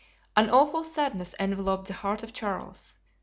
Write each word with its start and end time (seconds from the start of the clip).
An 0.35 0.49
awful 0.49 0.83
sadness 0.83 1.35
enveloped 1.39 1.85
the 1.87 1.93
heart 1.93 2.23
of 2.23 2.33
Charles. 2.33 2.95